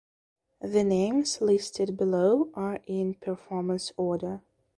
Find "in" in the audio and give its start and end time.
2.87-3.13